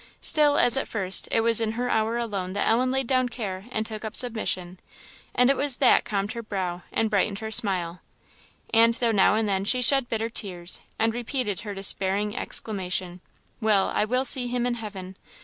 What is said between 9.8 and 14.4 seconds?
shed bitter tears, and repeated her despairing exclamation, "Well! I will